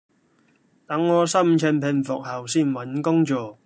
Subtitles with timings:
[0.87, 3.59] 等我心情平復後先搵工做